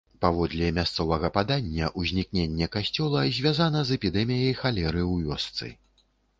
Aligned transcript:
Паводле 0.23 0.69
мясцовага 0.77 1.29
падання, 1.35 1.89
узнікненне 2.05 2.69
касцёла 2.77 3.19
звязана 3.37 3.85
з 3.93 4.01
эпідэміяй 4.01 4.53
халеры 4.65 5.01
ў 5.11 5.15
вёсцы. 5.31 5.67